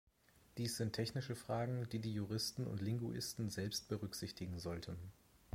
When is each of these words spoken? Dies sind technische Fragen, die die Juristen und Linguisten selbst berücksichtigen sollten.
Dies 0.57 0.77
sind 0.77 0.93
technische 0.93 1.35
Fragen, 1.35 1.87
die 1.91 1.99
die 1.99 2.11
Juristen 2.15 2.65
und 2.65 2.81
Linguisten 2.81 3.51
selbst 3.51 3.87
berücksichtigen 3.87 4.57
sollten. 4.57 4.97